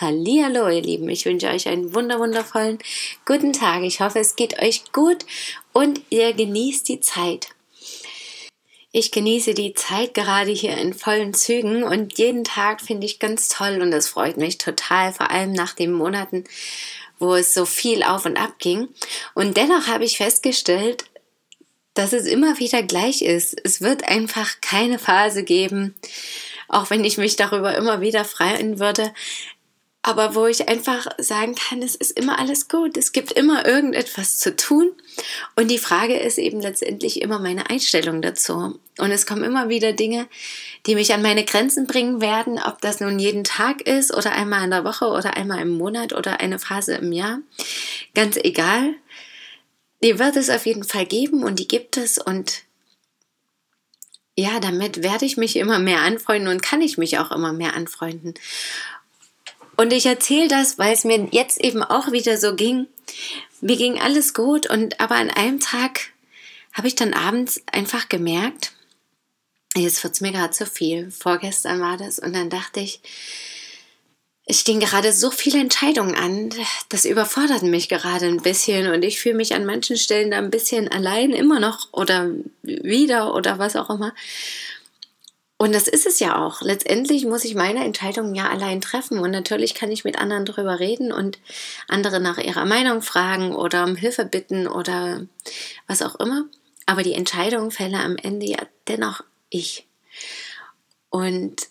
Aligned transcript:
Hallihallo, 0.00 0.66
ihr 0.70 0.80
Lieben. 0.80 1.10
Ich 1.10 1.26
wünsche 1.26 1.48
euch 1.48 1.68
einen 1.68 1.94
wunderwundervollen 1.94 2.78
guten 3.26 3.52
Tag. 3.52 3.82
Ich 3.82 4.00
hoffe, 4.00 4.18
es 4.18 4.34
geht 4.34 4.58
euch 4.62 4.92
gut 4.92 5.26
und 5.74 6.00
ihr 6.08 6.32
genießt 6.32 6.88
die 6.88 7.00
Zeit. 7.00 7.48
Ich 8.92 9.12
genieße 9.12 9.52
die 9.52 9.74
Zeit 9.74 10.14
gerade 10.14 10.52
hier 10.52 10.78
in 10.78 10.94
vollen 10.94 11.34
Zügen 11.34 11.82
und 11.82 12.16
jeden 12.16 12.44
Tag 12.44 12.80
finde 12.80 13.04
ich 13.04 13.18
ganz 13.18 13.48
toll 13.48 13.82
und 13.82 13.92
es 13.92 14.08
freut 14.08 14.38
mich 14.38 14.56
total, 14.56 15.12
vor 15.12 15.30
allem 15.30 15.52
nach 15.52 15.74
den 15.74 15.92
Monaten, 15.92 16.44
wo 17.18 17.34
es 17.34 17.52
so 17.52 17.66
viel 17.66 18.02
auf 18.02 18.24
und 18.24 18.38
ab 18.38 18.54
ging. 18.58 18.88
Und 19.34 19.58
dennoch 19.58 19.86
habe 19.86 20.04
ich 20.04 20.16
festgestellt, 20.16 21.04
dass 21.92 22.14
es 22.14 22.24
immer 22.24 22.58
wieder 22.58 22.82
gleich 22.82 23.20
ist. 23.20 23.54
Es 23.64 23.82
wird 23.82 24.08
einfach 24.08 24.62
keine 24.62 24.98
Phase 24.98 25.44
geben, 25.44 25.94
auch 26.68 26.88
wenn 26.88 27.04
ich 27.04 27.18
mich 27.18 27.36
darüber 27.36 27.76
immer 27.76 28.00
wieder 28.00 28.24
freuen 28.24 28.78
würde, 28.78 29.12
aber 30.02 30.34
wo 30.34 30.46
ich 30.46 30.68
einfach 30.68 31.06
sagen 31.18 31.54
kann, 31.54 31.82
es 31.82 31.94
ist 31.94 32.12
immer 32.12 32.38
alles 32.38 32.68
gut, 32.68 32.96
es 32.96 33.12
gibt 33.12 33.32
immer 33.32 33.66
irgendetwas 33.66 34.38
zu 34.38 34.56
tun 34.56 34.92
und 35.56 35.70
die 35.70 35.78
Frage 35.78 36.18
ist 36.18 36.38
eben 36.38 36.60
letztendlich 36.60 37.20
immer 37.20 37.38
meine 37.38 37.68
Einstellung 37.68 38.22
dazu. 38.22 38.78
Und 38.98 39.10
es 39.10 39.26
kommen 39.26 39.44
immer 39.44 39.68
wieder 39.68 39.92
Dinge, 39.92 40.26
die 40.86 40.94
mich 40.94 41.12
an 41.12 41.22
meine 41.22 41.44
Grenzen 41.44 41.86
bringen 41.86 42.20
werden, 42.20 42.58
ob 42.58 42.80
das 42.80 43.00
nun 43.00 43.18
jeden 43.18 43.44
Tag 43.44 43.82
ist 43.82 44.14
oder 44.14 44.32
einmal 44.32 44.64
in 44.64 44.70
der 44.70 44.84
Woche 44.84 45.06
oder 45.06 45.36
einmal 45.36 45.60
im 45.60 45.76
Monat 45.76 46.14
oder 46.14 46.40
eine 46.40 46.58
Phase 46.58 46.94
im 46.94 47.12
Jahr. 47.12 47.38
Ganz 48.14 48.36
egal. 48.36 48.94
Die 50.02 50.18
wird 50.18 50.36
es 50.36 50.48
auf 50.48 50.64
jeden 50.64 50.84
Fall 50.84 51.04
geben 51.04 51.44
und 51.44 51.58
die 51.58 51.68
gibt 51.68 51.98
es 51.98 52.16
und 52.16 52.62
ja, 54.34 54.60
damit 54.60 55.02
werde 55.02 55.26
ich 55.26 55.36
mich 55.36 55.56
immer 55.56 55.78
mehr 55.78 56.00
anfreunden 56.00 56.48
und 56.48 56.62
kann 56.62 56.80
ich 56.80 56.96
mich 56.96 57.18
auch 57.18 57.30
immer 57.30 57.52
mehr 57.52 57.74
anfreunden. 57.74 58.32
Und 59.80 59.94
ich 59.94 60.04
erzähle 60.04 60.46
das, 60.46 60.76
weil 60.76 60.92
es 60.92 61.04
mir 61.04 61.28
jetzt 61.30 61.58
eben 61.58 61.82
auch 61.82 62.12
wieder 62.12 62.36
so 62.36 62.54
ging. 62.54 62.86
Mir 63.62 63.78
ging 63.78 63.98
alles 63.98 64.34
gut 64.34 64.68
und 64.68 65.00
aber 65.00 65.14
an 65.14 65.30
einem 65.30 65.58
Tag 65.58 66.10
habe 66.74 66.86
ich 66.86 66.96
dann 66.96 67.14
abends 67.14 67.62
einfach 67.72 68.10
gemerkt, 68.10 68.74
jetzt 69.74 70.04
wird 70.04 70.12
es 70.12 70.20
mir 70.20 70.32
gerade 70.32 70.50
zu 70.50 70.66
viel. 70.66 71.10
Vorgestern 71.10 71.80
war 71.80 71.96
das 71.96 72.18
und 72.18 72.34
dann 72.34 72.50
dachte 72.50 72.80
ich, 72.80 73.00
es 74.44 74.60
stehen 74.60 74.80
gerade 74.80 75.14
so 75.14 75.30
viele 75.30 75.60
Entscheidungen 75.60 76.14
an, 76.14 76.50
das 76.90 77.06
überfordert 77.06 77.62
mich 77.62 77.88
gerade 77.88 78.26
ein 78.26 78.42
bisschen 78.42 78.92
und 78.92 79.02
ich 79.02 79.18
fühle 79.18 79.36
mich 79.36 79.54
an 79.54 79.64
manchen 79.64 79.96
Stellen 79.96 80.32
da 80.32 80.36
ein 80.36 80.50
bisschen 80.50 80.88
allein 80.88 81.32
immer 81.32 81.58
noch 81.58 81.88
oder 81.92 82.30
wieder 82.62 83.34
oder 83.34 83.58
was 83.58 83.76
auch 83.76 83.88
immer. 83.88 84.12
Und 85.60 85.74
das 85.74 85.88
ist 85.88 86.06
es 86.06 86.20
ja 86.20 86.42
auch. 86.42 86.62
Letztendlich 86.62 87.26
muss 87.26 87.44
ich 87.44 87.54
meine 87.54 87.84
Entscheidungen 87.84 88.34
ja 88.34 88.48
allein 88.48 88.80
treffen. 88.80 89.18
Und 89.18 89.30
natürlich 89.30 89.74
kann 89.74 89.92
ich 89.92 90.04
mit 90.04 90.18
anderen 90.18 90.46
darüber 90.46 90.80
reden 90.80 91.12
und 91.12 91.38
andere 91.86 92.18
nach 92.18 92.38
ihrer 92.38 92.64
Meinung 92.64 93.02
fragen 93.02 93.54
oder 93.54 93.84
um 93.84 93.94
Hilfe 93.94 94.24
bitten 94.24 94.66
oder 94.66 95.26
was 95.86 96.00
auch 96.00 96.14
immer. 96.14 96.46
Aber 96.86 97.02
die 97.02 97.12
Entscheidung 97.12 97.70
fälle 97.70 97.98
am 97.98 98.16
Ende 98.16 98.46
ja 98.46 98.56
dennoch 98.88 99.22
ich. 99.50 99.86
Und 101.10 101.68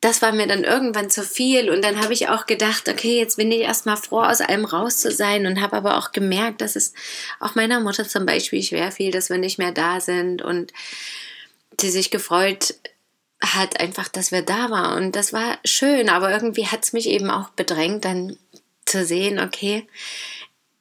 das 0.00 0.22
war 0.22 0.30
mir 0.30 0.46
dann 0.46 0.62
irgendwann 0.62 1.10
zu 1.10 1.24
viel 1.24 1.68
und 1.68 1.82
dann 1.82 2.00
habe 2.00 2.12
ich 2.12 2.28
auch 2.28 2.46
gedacht, 2.46 2.88
okay, 2.88 3.18
jetzt 3.18 3.38
bin 3.38 3.50
ich 3.50 3.62
erstmal 3.62 3.96
froh, 3.96 4.22
aus 4.22 4.40
allem 4.40 4.66
raus 4.66 4.98
zu 4.98 5.10
sein 5.10 5.46
und 5.46 5.60
habe 5.60 5.76
aber 5.76 5.98
auch 5.98 6.12
gemerkt, 6.12 6.60
dass 6.60 6.76
es 6.76 6.94
auch 7.40 7.56
meiner 7.56 7.80
Mutter 7.80 8.06
zum 8.06 8.24
Beispiel 8.24 8.62
schwer 8.62 8.92
fiel, 8.92 9.10
dass 9.10 9.30
wir 9.30 9.38
nicht 9.38 9.58
mehr 9.58 9.72
da 9.72 10.00
sind 10.00 10.42
und 10.42 10.72
sie 11.78 11.90
sich 11.90 12.10
gefreut 12.10 12.74
hat, 13.42 13.80
einfach, 13.80 14.08
dass 14.08 14.32
wir 14.32 14.42
da 14.42 14.70
waren. 14.70 15.04
Und 15.04 15.16
das 15.16 15.32
war 15.32 15.58
schön, 15.64 16.08
aber 16.08 16.30
irgendwie 16.30 16.66
hat 16.66 16.84
es 16.84 16.92
mich 16.92 17.08
eben 17.08 17.30
auch 17.30 17.50
bedrängt, 17.50 18.04
dann 18.04 18.36
zu 18.84 19.04
sehen, 19.04 19.38
okay, 19.38 19.86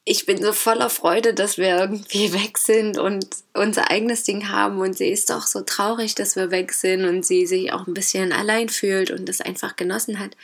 ich 0.03 0.25
bin 0.25 0.41
so 0.41 0.53
voller 0.53 0.89
Freude, 0.89 1.33
dass 1.33 1.57
wir 1.57 1.77
irgendwie 1.77 2.33
weg 2.43 2.57
sind 2.57 2.97
und 2.97 3.27
unser 3.53 3.91
eigenes 3.91 4.23
Ding 4.23 4.49
haben. 4.49 4.79
Und 4.79 4.97
sie 4.97 5.09
ist 5.09 5.29
doch 5.29 5.45
so 5.45 5.61
traurig, 5.61 6.15
dass 6.15 6.35
wir 6.35 6.51
weg 6.51 6.73
sind 6.73 7.05
und 7.05 7.25
sie 7.25 7.45
sich 7.45 7.71
auch 7.71 7.87
ein 7.87 7.93
bisschen 7.93 8.31
allein 8.31 8.69
fühlt 8.69 9.11
und 9.11 9.29
das 9.29 9.41
einfach 9.41 9.75
genossen 9.75 10.19
hat. 10.19 10.35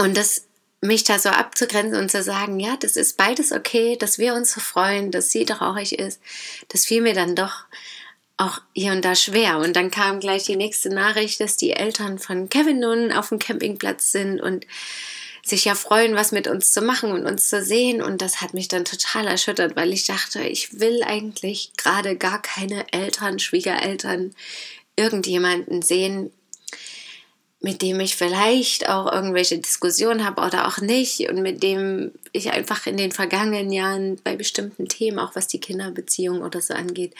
Und 0.00 0.16
das 0.16 0.44
mich 0.80 1.04
da 1.04 1.18
so 1.18 1.28
abzugrenzen 1.28 2.00
und 2.00 2.10
zu 2.10 2.22
sagen, 2.22 2.60
ja, 2.60 2.76
das 2.76 2.96
ist 2.96 3.16
beides 3.16 3.52
okay, 3.52 3.96
dass 3.96 4.18
wir 4.18 4.34
uns 4.34 4.52
so 4.52 4.60
freuen, 4.60 5.10
dass 5.10 5.30
sie 5.30 5.44
traurig 5.44 5.98
ist, 5.98 6.20
das 6.68 6.84
fiel 6.84 7.02
mir 7.02 7.14
dann 7.14 7.34
doch 7.34 7.64
auch 8.38 8.60
hier 8.72 8.92
und 8.92 9.04
da 9.04 9.14
schwer. 9.14 9.58
Und 9.58 9.76
dann 9.76 9.90
kam 9.90 10.20
gleich 10.20 10.44
die 10.44 10.56
nächste 10.56 10.88
Nachricht, 10.88 11.40
dass 11.40 11.56
die 11.56 11.72
Eltern 11.72 12.18
von 12.18 12.48
Kevin 12.48 12.80
nun 12.80 13.12
auf 13.12 13.28
dem 13.28 13.38
Campingplatz 13.38 14.12
sind 14.12 14.40
und 14.40 14.66
sich 15.44 15.64
ja 15.64 15.74
freuen, 15.74 16.14
was 16.14 16.32
mit 16.32 16.46
uns 16.46 16.72
zu 16.72 16.80
machen 16.80 17.10
und 17.10 17.26
uns 17.26 17.48
zu 17.48 17.62
sehen. 17.62 18.00
Und 18.00 18.22
das 18.22 18.40
hat 18.40 18.54
mich 18.54 18.68
dann 18.68 18.84
total 18.84 19.26
erschüttert, 19.26 19.76
weil 19.76 19.92
ich 19.92 20.06
dachte, 20.06 20.42
ich 20.42 20.78
will 20.80 21.02
eigentlich 21.02 21.72
gerade 21.76 22.16
gar 22.16 22.40
keine 22.40 22.90
Eltern, 22.92 23.38
Schwiegereltern, 23.38 24.34
irgendjemanden 24.96 25.82
sehen, 25.82 26.30
mit 27.60 27.82
dem 27.82 27.98
ich 27.98 28.14
vielleicht 28.14 28.88
auch 28.88 29.12
irgendwelche 29.12 29.58
Diskussionen 29.58 30.24
habe 30.24 30.42
oder 30.42 30.68
auch 30.68 30.78
nicht 30.78 31.28
und 31.28 31.42
mit 31.42 31.62
dem 31.62 32.12
ich 32.32 32.52
einfach 32.52 32.86
in 32.86 32.96
den 32.96 33.10
vergangenen 33.10 33.72
Jahren 33.72 34.16
bei 34.22 34.36
bestimmten 34.36 34.88
Themen, 34.88 35.18
auch 35.18 35.34
was 35.34 35.48
die 35.48 35.58
Kinderbeziehung 35.58 36.42
oder 36.42 36.60
so 36.60 36.74
angeht, 36.74 37.14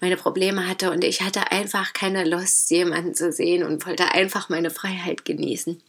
meine 0.00 0.16
Probleme 0.16 0.68
hatte 0.68 0.92
und 0.92 1.02
ich 1.02 1.22
hatte 1.22 1.50
einfach 1.50 1.92
keine 1.92 2.24
Lust, 2.24 2.70
jemanden 2.70 3.16
zu 3.16 3.32
sehen 3.32 3.64
und 3.64 3.84
wollte 3.84 4.12
einfach 4.12 4.48
meine 4.48 4.70
Freiheit 4.70 5.24
genießen. 5.24 5.82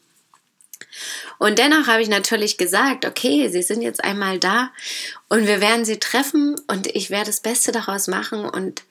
Und 1.37 1.59
dennoch 1.59 1.85
habe 1.85 2.01
ich 2.01 2.09
natürlich 2.09 2.57
gesagt, 2.57 3.05
okay, 3.05 3.49
sie 3.49 3.61
sind 3.61 3.83
jetzt 3.83 4.03
einmal 4.03 4.39
da 4.39 4.71
und 5.29 5.45
wir 5.45 5.61
werden 5.61 5.85
sie 5.85 5.99
treffen 5.99 6.55
und 6.67 6.87
ich 6.87 7.11
werde 7.11 7.27
das 7.27 7.39
Beste 7.39 7.71
daraus 7.71 8.07
machen 8.07 8.45
und 8.45 8.81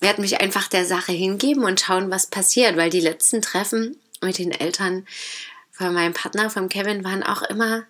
werde 0.00 0.20
mich 0.20 0.42
einfach 0.42 0.68
der 0.68 0.84
Sache 0.84 1.12
hingeben 1.12 1.64
und 1.64 1.80
schauen, 1.80 2.10
was 2.10 2.26
passiert, 2.26 2.76
weil 2.76 2.90
die 2.90 3.00
letzten 3.00 3.40
Treffen 3.40 3.96
mit 4.22 4.38
den 4.38 4.52
Eltern 4.52 5.06
von 5.70 5.92
meinem 5.92 6.12
Partner, 6.12 6.50
von 6.50 6.68
Kevin, 6.68 7.04
waren 7.04 7.22
auch 7.22 7.42
immer 7.42 7.86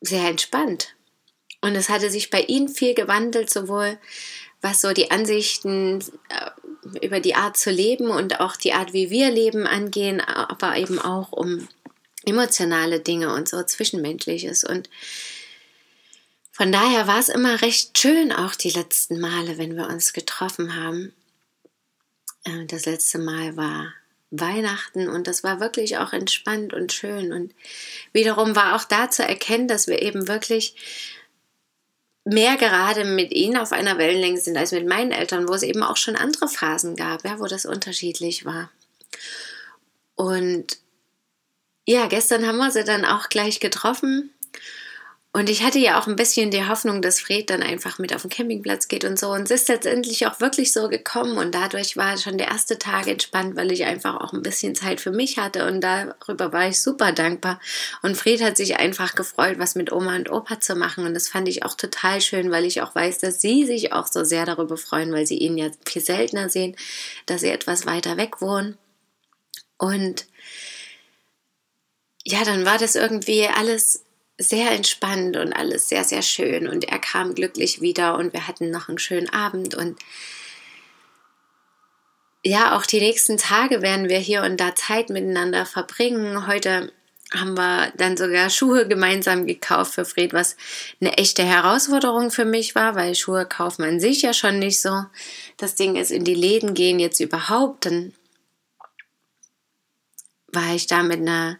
sehr 0.00 0.28
entspannt. 0.28 0.94
Und 1.60 1.74
es 1.74 1.88
hatte 1.88 2.10
sich 2.10 2.30
bei 2.30 2.42
ihnen 2.42 2.68
viel 2.68 2.94
gewandelt, 2.94 3.50
sowohl 3.50 3.98
was 4.60 4.80
so 4.80 4.92
die 4.92 5.10
Ansichten 5.10 6.04
äh, 6.28 6.50
über 7.04 7.20
die 7.20 7.34
Art 7.34 7.56
zu 7.56 7.70
leben 7.70 8.10
und 8.10 8.40
auch 8.40 8.56
die 8.56 8.72
Art, 8.72 8.92
wie 8.92 9.10
wir 9.10 9.30
leben, 9.30 9.66
angehen, 9.66 10.20
aber 10.20 10.76
eben 10.76 10.98
auch 10.98 11.32
um 11.32 11.68
emotionale 12.24 13.00
Dinge 13.00 13.32
und 13.32 13.48
so 13.48 13.62
Zwischenmenschliches. 13.62 14.64
Und 14.64 14.88
von 16.52 16.72
daher 16.72 17.06
war 17.06 17.20
es 17.20 17.28
immer 17.28 17.62
recht 17.62 17.96
schön, 17.98 18.32
auch 18.32 18.54
die 18.54 18.70
letzten 18.70 19.20
Male, 19.20 19.58
wenn 19.58 19.76
wir 19.76 19.88
uns 19.88 20.12
getroffen 20.12 20.74
haben. 20.74 21.12
Äh, 22.48 22.66
das 22.66 22.86
letzte 22.86 23.18
Mal 23.18 23.56
war 23.56 23.94
Weihnachten 24.30 25.08
und 25.08 25.26
das 25.26 25.42
war 25.42 25.60
wirklich 25.60 25.98
auch 25.98 26.12
entspannt 26.12 26.74
und 26.74 26.92
schön. 26.92 27.32
Und 27.32 27.54
wiederum 28.12 28.56
war 28.56 28.76
auch 28.76 28.84
da 28.84 29.10
zu 29.10 29.22
erkennen, 29.22 29.68
dass 29.68 29.86
wir 29.86 30.02
eben 30.02 30.28
wirklich 30.28 30.74
mehr 32.24 32.56
gerade 32.56 33.04
mit 33.04 33.32
ihnen 33.32 33.56
auf 33.56 33.72
einer 33.72 33.96
Wellenlänge 33.96 34.38
sind 34.38 34.56
als 34.58 34.72
mit 34.72 34.86
meinen 34.86 35.12
Eltern, 35.12 35.48
wo 35.48 35.54
es 35.54 35.62
eben 35.62 35.82
auch 35.82 35.96
schon 35.96 36.14
andere 36.14 36.48
Phasen 36.48 36.94
gab, 36.94 37.24
ja, 37.24 37.38
wo 37.38 37.46
das 37.46 37.64
unterschiedlich 37.64 38.44
war. 38.44 38.70
Und 40.14 40.78
ja, 41.86 42.06
gestern 42.06 42.46
haben 42.46 42.58
wir 42.58 42.70
sie 42.70 42.84
dann 42.84 43.06
auch 43.06 43.30
gleich 43.30 43.60
getroffen 43.60 44.30
und 45.34 45.50
ich 45.50 45.62
hatte 45.62 45.78
ja 45.78 46.00
auch 46.00 46.06
ein 46.06 46.16
bisschen 46.16 46.50
die 46.50 46.66
Hoffnung, 46.66 47.02
dass 47.02 47.20
Fred 47.20 47.50
dann 47.50 47.62
einfach 47.62 47.98
mit 47.98 48.14
auf 48.14 48.22
den 48.22 48.30
Campingplatz 48.30 48.88
geht 48.88 49.04
und 49.04 49.18
so. 49.18 49.28
Und 49.28 49.42
es 49.42 49.62
ist 49.62 49.68
letztendlich 49.68 50.26
auch 50.26 50.40
wirklich 50.40 50.72
so 50.72 50.88
gekommen. 50.88 51.36
Und 51.36 51.54
dadurch 51.54 51.98
war 51.98 52.16
schon 52.16 52.38
der 52.38 52.48
erste 52.48 52.78
Tag 52.78 53.06
entspannt, 53.06 53.54
weil 53.54 53.70
ich 53.70 53.84
einfach 53.84 54.16
auch 54.16 54.32
ein 54.32 54.42
bisschen 54.42 54.74
Zeit 54.74 55.02
für 55.02 55.10
mich 55.10 55.38
hatte. 55.38 55.66
Und 55.66 55.82
darüber 55.82 56.52
war 56.52 56.68
ich 56.68 56.80
super 56.80 57.12
dankbar. 57.12 57.60
Und 58.02 58.16
Fred 58.16 58.42
hat 58.42 58.56
sich 58.56 58.78
einfach 58.78 59.14
gefreut, 59.14 59.58
was 59.58 59.74
mit 59.74 59.92
Oma 59.92 60.16
und 60.16 60.30
Opa 60.30 60.60
zu 60.60 60.74
machen. 60.74 61.04
Und 61.04 61.12
das 61.12 61.28
fand 61.28 61.46
ich 61.46 61.62
auch 61.62 61.74
total 61.74 62.22
schön, 62.22 62.50
weil 62.50 62.64
ich 62.64 62.80
auch 62.80 62.94
weiß, 62.94 63.18
dass 63.18 63.40
sie 63.40 63.66
sich 63.66 63.92
auch 63.92 64.06
so 64.06 64.24
sehr 64.24 64.46
darüber 64.46 64.78
freuen, 64.78 65.12
weil 65.12 65.26
sie 65.26 65.38
ihn 65.38 65.58
ja 65.58 65.68
viel 65.86 66.02
seltener 66.02 66.48
sehen, 66.48 66.74
dass 67.26 67.42
sie 67.42 67.50
etwas 67.50 67.84
weiter 67.84 68.16
weg 68.16 68.40
wohnen. 68.40 68.78
Und 69.76 70.26
ja, 72.24 72.44
dann 72.44 72.64
war 72.64 72.78
das 72.78 72.96
irgendwie 72.96 73.46
alles 73.46 74.04
sehr 74.38 74.70
entspannt 74.70 75.36
und 75.36 75.52
alles 75.52 75.88
sehr, 75.88 76.04
sehr 76.04 76.22
schön. 76.22 76.68
Und 76.68 76.84
er 76.84 76.98
kam 76.98 77.34
glücklich 77.34 77.80
wieder 77.80 78.16
und 78.16 78.32
wir 78.32 78.46
hatten 78.46 78.70
noch 78.70 78.88
einen 78.88 78.98
schönen 78.98 79.28
Abend. 79.28 79.74
Und 79.74 79.98
ja, 82.44 82.76
auch 82.76 82.86
die 82.86 83.00
nächsten 83.00 83.36
Tage 83.36 83.82
werden 83.82 84.08
wir 84.08 84.18
hier 84.18 84.42
und 84.42 84.58
da 84.58 84.74
Zeit 84.74 85.10
miteinander 85.10 85.66
verbringen. 85.66 86.46
Heute 86.46 86.92
haben 87.34 87.58
wir 87.58 87.92
dann 87.96 88.16
sogar 88.16 88.48
Schuhe 88.48 88.88
gemeinsam 88.88 89.46
gekauft 89.46 89.94
für 89.94 90.04
Fred, 90.04 90.32
was 90.32 90.56
eine 91.00 91.18
echte 91.18 91.42
Herausforderung 91.42 92.30
für 92.30 92.46
mich 92.46 92.74
war, 92.74 92.94
weil 92.94 93.14
Schuhe 93.14 93.44
kauft 93.44 93.78
man 93.78 94.00
sich 94.00 94.22
ja 94.22 94.32
schon 94.32 94.58
nicht 94.58 94.80
so. 94.80 95.04
Das 95.56 95.74
Ding 95.74 95.96
ist 95.96 96.10
in 96.10 96.24
die 96.24 96.34
Läden 96.34 96.74
gehen 96.74 97.00
jetzt 97.00 97.20
überhaupt. 97.20 97.84
Dann 97.84 98.14
war 100.52 100.74
ich 100.74 100.86
da 100.86 101.02
mit 101.02 101.20
einer 101.20 101.58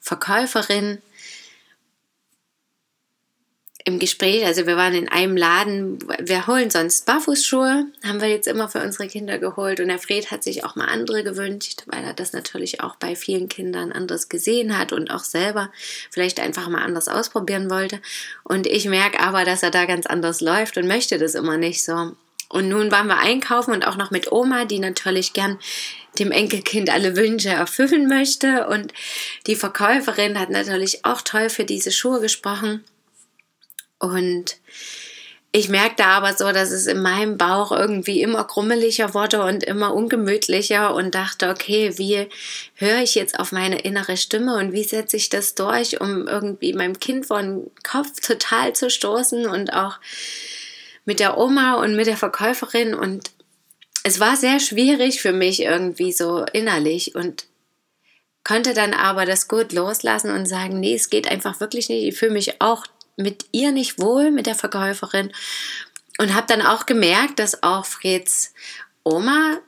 Verkäuferin 0.00 1.00
im 3.86 4.00
Gespräch, 4.00 4.44
also 4.44 4.66
wir 4.66 4.76
waren 4.76 4.94
in 4.94 5.08
einem 5.08 5.36
Laden, 5.36 6.00
wir 6.18 6.48
holen 6.48 6.70
sonst 6.70 7.06
Barfußschuhe, 7.06 7.86
haben 8.04 8.20
wir 8.20 8.28
jetzt 8.28 8.48
immer 8.48 8.68
für 8.68 8.82
unsere 8.82 9.06
Kinder 9.06 9.38
geholt 9.38 9.78
und 9.78 9.86
der 9.86 10.00
Fred 10.00 10.32
hat 10.32 10.42
sich 10.42 10.64
auch 10.64 10.74
mal 10.74 10.86
andere 10.86 11.22
gewünscht, 11.22 11.84
weil 11.86 12.02
er 12.02 12.12
das 12.12 12.32
natürlich 12.32 12.80
auch 12.80 12.96
bei 12.96 13.14
vielen 13.14 13.48
Kindern 13.48 13.92
anders 13.92 14.28
gesehen 14.28 14.76
hat 14.76 14.92
und 14.92 15.12
auch 15.12 15.22
selber 15.22 15.70
vielleicht 16.10 16.40
einfach 16.40 16.68
mal 16.68 16.82
anders 16.82 17.06
ausprobieren 17.06 17.70
wollte. 17.70 18.00
Und 18.42 18.66
ich 18.66 18.86
merke 18.86 19.20
aber, 19.20 19.44
dass 19.44 19.62
er 19.62 19.70
da 19.70 19.84
ganz 19.84 20.04
anders 20.06 20.40
läuft 20.40 20.76
und 20.76 20.88
möchte 20.88 21.16
das 21.18 21.36
immer 21.36 21.56
nicht 21.56 21.84
so. 21.84 22.10
Und 22.48 22.68
nun 22.68 22.90
waren 22.90 23.06
wir 23.06 23.18
einkaufen 23.18 23.72
und 23.72 23.86
auch 23.86 23.96
noch 23.96 24.10
mit 24.10 24.32
Oma, 24.32 24.64
die 24.64 24.80
natürlich 24.80 25.32
gern 25.32 25.60
dem 26.18 26.32
Enkelkind 26.32 26.90
alle 26.90 27.16
Wünsche 27.16 27.50
erfüllen 27.50 28.08
möchte. 28.08 28.66
Und 28.66 28.92
die 29.46 29.54
Verkäuferin 29.54 30.40
hat 30.40 30.50
natürlich 30.50 31.04
auch 31.04 31.22
toll 31.22 31.50
für 31.50 31.64
diese 31.64 31.92
Schuhe 31.92 32.20
gesprochen. 32.20 32.82
Und 33.98 34.56
ich 35.52 35.70
merkte 35.70 36.04
aber 36.04 36.34
so, 36.34 36.52
dass 36.52 36.70
es 36.70 36.86
in 36.86 37.00
meinem 37.00 37.38
Bauch 37.38 37.72
irgendwie 37.72 38.20
immer 38.20 38.44
krummeliger 38.44 39.14
wurde 39.14 39.42
und 39.42 39.64
immer 39.64 39.94
ungemütlicher 39.94 40.94
und 40.94 41.14
dachte, 41.14 41.48
okay, 41.48 41.96
wie 41.96 42.28
höre 42.74 42.98
ich 42.98 43.14
jetzt 43.14 43.38
auf 43.38 43.52
meine 43.52 43.78
innere 43.78 44.18
Stimme 44.18 44.56
und 44.56 44.72
wie 44.72 44.84
setze 44.84 45.16
ich 45.16 45.30
das 45.30 45.54
durch, 45.54 45.98
um 46.00 46.28
irgendwie 46.28 46.74
meinem 46.74 47.00
Kind 47.00 47.24
vor 47.24 47.40
den 47.40 47.70
Kopf 47.90 48.20
total 48.20 48.74
zu 48.74 48.90
stoßen 48.90 49.46
und 49.46 49.72
auch 49.72 49.98
mit 51.06 51.20
der 51.20 51.38
Oma 51.38 51.76
und 51.76 51.96
mit 51.96 52.06
der 52.06 52.18
Verkäuferin 52.18 52.92
und 52.94 53.30
es 54.02 54.20
war 54.20 54.36
sehr 54.36 54.60
schwierig 54.60 55.22
für 55.22 55.32
mich 55.32 55.62
irgendwie 55.62 56.12
so 56.12 56.44
innerlich 56.52 57.14
und 57.14 57.46
konnte 58.44 58.74
dann 58.74 58.92
aber 58.92 59.24
das 59.24 59.48
gut 59.48 59.72
loslassen 59.72 60.30
und 60.30 60.46
sagen, 60.46 60.78
nee, 60.80 60.94
es 60.94 61.10
geht 61.10 61.28
einfach 61.28 61.58
wirklich 61.60 61.88
nicht. 61.88 62.04
Ich 62.04 62.16
fühle 62.16 62.32
mich 62.32 62.60
auch 62.60 62.86
mit 63.16 63.46
ihr 63.52 63.72
nicht 63.72 63.98
wohl, 63.98 64.30
mit 64.30 64.46
der 64.46 64.54
Verkäuferin. 64.54 65.32
Und 66.18 66.34
habe 66.34 66.46
dann 66.46 66.62
auch 66.62 66.86
gemerkt, 66.86 67.38
dass 67.38 67.62
auch 67.62 67.84
Freds 67.84 68.54
Oma 69.04 69.58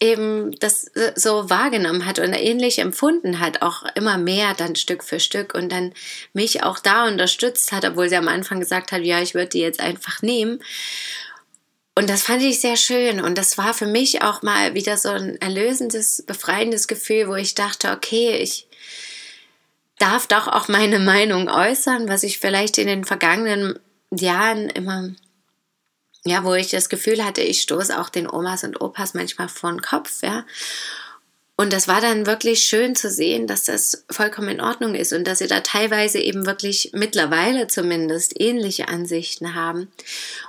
eben 0.00 0.52
das 0.60 0.90
so 1.16 1.50
wahrgenommen 1.50 2.06
hat 2.06 2.18
und 2.18 2.32
ähnlich 2.32 2.78
empfunden 2.78 3.40
hat, 3.40 3.62
auch 3.62 3.84
immer 3.94 4.16
mehr 4.16 4.54
dann 4.54 4.76
Stück 4.76 5.02
für 5.02 5.18
Stück 5.18 5.54
und 5.54 5.70
dann 5.70 5.92
mich 6.32 6.62
auch 6.62 6.78
da 6.78 7.06
unterstützt 7.06 7.72
hat, 7.72 7.84
obwohl 7.84 8.08
sie 8.08 8.16
am 8.16 8.28
Anfang 8.28 8.60
gesagt 8.60 8.92
hat, 8.92 9.02
ja, 9.02 9.20
ich 9.20 9.34
würde 9.34 9.48
die 9.48 9.60
jetzt 9.60 9.80
einfach 9.80 10.22
nehmen. 10.22 10.60
Und 11.96 12.08
das 12.08 12.22
fand 12.22 12.42
ich 12.42 12.60
sehr 12.60 12.76
schön 12.76 13.20
und 13.20 13.36
das 13.36 13.58
war 13.58 13.74
für 13.74 13.86
mich 13.86 14.22
auch 14.22 14.42
mal 14.42 14.74
wieder 14.74 14.96
so 14.96 15.08
ein 15.08 15.40
erlösendes, 15.40 16.22
befreiendes 16.24 16.86
Gefühl, 16.86 17.26
wo 17.26 17.34
ich 17.34 17.56
dachte, 17.56 17.90
okay, 17.90 18.36
ich 18.36 18.68
darf 19.98 20.26
doch 20.26 20.48
auch 20.48 20.68
meine 20.68 20.98
Meinung 20.98 21.48
äußern, 21.48 22.08
was 22.08 22.22
ich 22.22 22.38
vielleicht 22.38 22.78
in 22.78 22.86
den 22.86 23.04
vergangenen 23.04 23.78
Jahren 24.10 24.68
immer, 24.68 25.10
ja, 26.24 26.44
wo 26.44 26.54
ich 26.54 26.70
das 26.70 26.88
Gefühl 26.88 27.24
hatte, 27.24 27.42
ich 27.42 27.62
stoße 27.62 28.00
auch 28.00 28.08
den 28.08 28.28
Omas 28.28 28.64
und 28.64 28.80
Opas 28.80 29.14
manchmal 29.14 29.48
vor 29.48 29.70
den 29.70 29.82
Kopf, 29.82 30.22
ja. 30.22 30.44
Und 31.60 31.72
das 31.72 31.88
war 31.88 32.00
dann 32.00 32.24
wirklich 32.24 32.60
schön 32.60 32.94
zu 32.94 33.10
sehen, 33.10 33.48
dass 33.48 33.64
das 33.64 34.04
vollkommen 34.08 34.48
in 34.48 34.60
Ordnung 34.60 34.94
ist 34.94 35.12
und 35.12 35.26
dass 35.26 35.38
sie 35.38 35.48
da 35.48 35.58
teilweise 35.58 36.20
eben 36.20 36.46
wirklich 36.46 36.92
mittlerweile 36.94 37.66
zumindest 37.66 38.40
ähnliche 38.40 38.86
Ansichten 38.86 39.56
haben. 39.56 39.88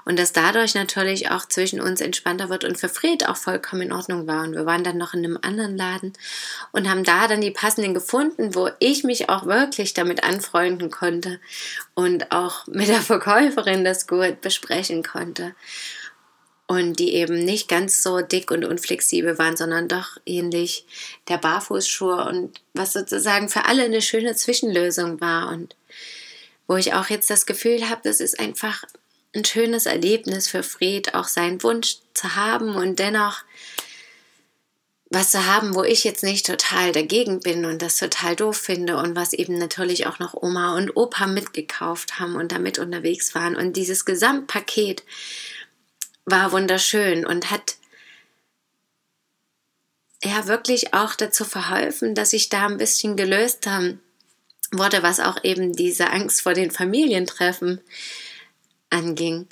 Und 0.05 0.19
dass 0.19 0.33
dadurch 0.33 0.75
natürlich 0.75 1.31
auch 1.31 1.47
zwischen 1.47 1.81
uns 1.81 1.99
entspannter 1.99 2.49
wird 2.49 2.63
und 2.63 2.77
für 2.77 2.89
Fred 2.89 3.27
auch 3.27 3.37
vollkommen 3.37 3.81
in 3.81 3.91
Ordnung 3.91 4.27
war. 4.27 4.43
Und 4.43 4.53
wir 4.53 4.67
waren 4.67 4.83
dann 4.83 4.99
noch 4.99 5.15
in 5.15 5.25
einem 5.25 5.39
anderen 5.41 5.75
Laden 5.75 6.13
und 6.73 6.87
haben 6.87 7.03
da 7.03 7.27
dann 7.27 7.41
die 7.41 7.49
passenden 7.49 7.95
gefunden, 7.95 8.53
wo 8.53 8.69
ich 8.77 9.03
mich 9.03 9.29
auch 9.29 9.47
wirklich 9.47 9.95
damit 9.95 10.23
anfreunden 10.23 10.91
konnte 10.91 11.39
und 11.95 12.31
auch 12.31 12.67
mit 12.67 12.87
der 12.87 13.01
Verkäuferin 13.01 13.83
das 13.83 14.05
gut 14.05 14.41
besprechen 14.41 15.01
konnte 15.01 15.55
und 16.69 16.99
die 16.99 17.15
eben 17.15 17.43
nicht 17.43 17.67
ganz 17.67 18.03
so 18.03 18.21
dick 18.21 18.51
und 18.51 18.63
unflexibel 18.63 19.39
waren, 19.39 19.57
sondern 19.57 19.87
doch 19.87 20.17
ähnlich 20.27 20.85
der 21.27 21.39
Barfußschuhe 21.39 22.23
und 22.25 22.61
was 22.75 22.93
sozusagen 22.93 23.49
für 23.49 23.65
alle 23.65 23.85
eine 23.85 24.03
schöne 24.03 24.35
Zwischenlösung 24.35 25.19
war. 25.19 25.49
Und 25.49 25.75
wo 26.67 26.75
ich 26.75 26.93
auch 26.93 27.09
jetzt 27.09 27.31
das 27.31 27.47
Gefühl 27.47 27.89
habe, 27.89 28.01
das 28.03 28.19
ist 28.19 28.39
einfach 28.39 28.83
ein 29.35 29.43
schönes 29.45 29.87
Erlebnis 29.87 30.47
für 30.47 30.61
Fred, 30.61 31.15
auch 31.15 31.27
seinen 31.27 31.63
Wunsch 31.63 31.97
zu 32.13 32.35
haben 32.35 32.75
und 32.75 32.99
dennoch 32.99 33.43
was 35.09 35.31
zu 35.31 35.47
haben, 35.47 35.73
wo 35.73 35.83
ich 35.83 36.03
jetzt 36.03 36.23
nicht 36.23 36.45
total 36.45 36.91
dagegen 36.91 37.39
bin 37.39 37.65
und 37.65 37.81
das 37.81 37.97
total 37.97 38.35
doof 38.35 38.57
finde 38.57 38.97
und 38.97 39.15
was 39.15 39.33
eben 39.33 39.57
natürlich 39.57 40.05
auch 40.05 40.19
noch 40.19 40.35
Oma 40.35 40.77
und 40.77 40.95
Opa 40.95 41.25
mitgekauft 41.25 42.19
haben 42.19 42.35
und 42.35 42.51
damit 42.51 42.77
unterwegs 42.77 43.33
waren. 43.33 43.55
Und 43.55 43.75
dieses 43.75 44.05
Gesamtpaket 44.05 45.01
war 46.25 46.51
wunderschön 46.51 47.25
und 47.25 47.51
hat 47.51 47.75
ja 50.23 50.47
wirklich 50.47 50.93
auch 50.93 51.15
dazu 51.15 51.45
verholfen, 51.45 52.15
dass 52.15 52.33
ich 52.33 52.49
da 52.49 52.67
ein 52.67 52.77
bisschen 52.77 53.15
gelöst 53.15 53.67
haben, 53.67 54.01
wurde, 54.71 55.01
was 55.01 55.19
auch 55.19 55.43
eben 55.43 55.73
diese 55.73 56.11
Angst 56.11 56.41
vor 56.41 56.53
den 56.53 56.71
Familientreffen 56.71 57.81
anging. 58.89 59.47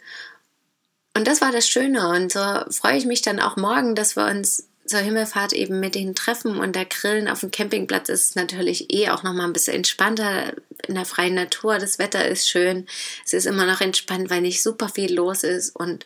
Und 1.16 1.28
das 1.28 1.42
war 1.42 1.52
das 1.52 1.68
Schöne. 1.68 2.10
Und 2.10 2.32
so 2.32 2.40
freue 2.70 2.98
ich 2.98 3.06
mich 3.06 3.22
dann 3.22 3.40
auch 3.40 3.56
morgen, 3.56 3.96
dass 3.96 4.16
wir 4.16 4.28
uns 4.28 4.68
zur 4.86 5.00
Himmelfahrt 5.00 5.54
eben 5.54 5.80
mit 5.80 5.96
denen 5.96 6.16
treffen 6.16 6.58
und 6.58 6.76
der 6.76 6.86
Grillen 6.86 7.28
auf 7.28 7.42
dem 7.42 7.52
Campingplatz 7.52 8.08
ist 8.08 8.36
natürlich 8.36 8.94
eh 8.94 9.10
auch 9.10 9.22
nochmal 9.24 9.46
ein 9.46 9.54
bisschen 9.54 9.76
entspannter 9.76 10.54
in 10.88 10.96
der 10.96 11.06
freien 11.06 11.36
Natur. 11.36 11.78
Das 11.78 12.00
Wetter 12.00 12.26
ist 12.26 12.48
schön. 12.48 12.88
Es 13.26 13.34
ist 13.34 13.46
immer 13.46 13.66
noch 13.66 13.82
entspannt, 13.82 14.30
weil 14.30 14.42
nicht 14.42 14.64
super 14.64 14.88
viel 14.88 15.14
los 15.14 15.44
ist 15.44 15.76
und 15.76 16.06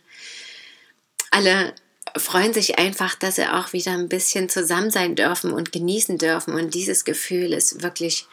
alle 1.31 1.73
freuen 2.17 2.53
sich 2.53 2.77
einfach, 2.77 3.15
dass 3.15 3.35
sie 3.35 3.47
auch 3.47 3.73
wieder 3.73 3.91
ein 3.91 4.09
bisschen 4.09 4.49
zusammen 4.49 4.91
sein 4.91 5.15
dürfen 5.15 5.51
und 5.51 5.71
genießen 5.71 6.17
dürfen. 6.17 6.53
Und 6.53 6.73
dieses 6.73 7.05
Gefühl 7.05 7.53
ist 7.53 7.81
wirklich 7.81 8.27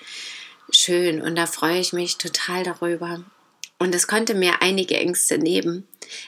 schön 0.71 1.23
und 1.23 1.37
da 1.37 1.47
freue 1.47 1.79
ich 1.79 1.93
mich 1.93 2.19
total 2.19 2.65
darüber. 2.65 3.25
Und 3.79 3.95
es 3.95 4.09
konnte 4.09 4.35
mir 4.35 4.61
einige 4.61 4.97
Ängste 4.97 5.39
neben, 5.39 5.87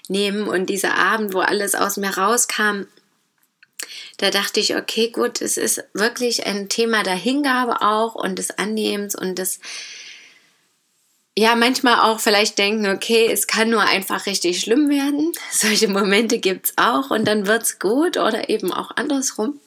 nehmen. 0.09 0.47
Und 0.47 0.67
dieser 0.67 0.95
Abend, 0.95 1.35
wo 1.35 1.41
alles 1.41 1.75
aus 1.75 1.97
mir 1.97 2.17
rauskam, 2.17 2.83
da 4.19 4.31
dachte 4.31 4.61
ich, 4.61 4.77
okay, 4.77 5.11
gut, 5.11 5.41
es 5.41 5.57
ist 5.57 5.83
wirklich 5.93 6.47
ein 6.47 6.69
Thema 6.69 7.03
der 7.03 7.17
Hingabe 7.17 7.83
auch 7.83 8.15
und 8.15 8.39
des 8.39 8.53
Annehmens 8.53 9.17
und 9.17 9.39
des 9.39 9.59
ja, 11.39 11.55
manchmal 11.55 12.01
auch 12.11 12.21
vielleicht 12.21 12.59
denken, 12.59 12.87
okay, 12.87 13.29
es 13.31 13.47
kann 13.47 13.71
nur 13.71 13.83
einfach 13.83 14.27
richtig 14.27 14.61
schlimm 14.61 14.89
werden. 14.89 15.33
Solche 15.51 15.89
Momente 15.89 16.39
gibt 16.39 16.67
es 16.67 16.79
auch 16.79 17.11
und 17.11 17.25
dann 17.25 17.47
wird 17.47 17.63
es 17.63 17.79
gut 17.79 18.17
oder 18.17 18.49
eben 18.49 18.73
auch 18.73 18.91
andersrum. 18.97 19.61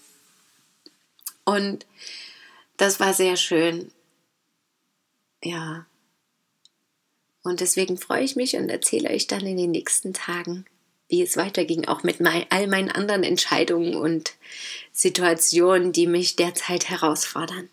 Und 1.46 1.86
das 2.78 3.00
war 3.00 3.14
sehr 3.14 3.38
schön. 3.38 3.92
Ja. 5.44 5.86
Und 7.44 7.60
deswegen 7.60 7.98
freue 7.98 8.24
ich 8.24 8.36
mich 8.36 8.56
und 8.56 8.70
erzähle 8.70 9.10
euch 9.10 9.28
dann 9.28 9.46
in 9.46 9.58
den 9.58 9.72
nächsten 9.72 10.14
Tagen, 10.14 10.66
wie 11.10 11.22
es 11.22 11.36
weiterging, 11.36 11.88
auch 11.88 12.04
mit 12.04 12.22
mein, 12.22 12.46
all 12.50 12.68
meinen 12.68 12.90
anderen 12.90 13.24
Entscheidungen 13.24 13.96
und 13.96 14.34
Situationen, 14.94 15.92
die 15.92 16.08
mich 16.08 16.36
derzeit 16.38 16.90
herausfordern. 16.90 17.70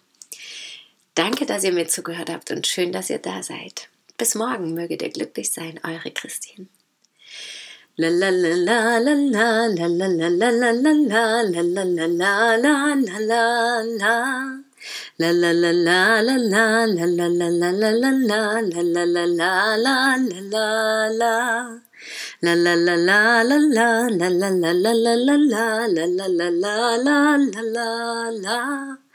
Danke, 1.14 1.46
dass 1.46 1.64
ihr 1.64 1.72
mir 1.72 1.88
zugehört 1.88 2.30
habt 2.30 2.50
und 2.50 2.66
schön, 2.66 2.92
dass 2.92 3.10
ihr 3.10 3.18
da 3.18 3.42
seid. 3.42 3.88
Bis 4.16 4.34
morgen 4.34 4.74
möget 4.74 5.02
ihr 5.02 5.10
glücklich 5.10 5.52
sein, 5.52 5.80
eure 5.82 6.10
Christine. 6.10 6.66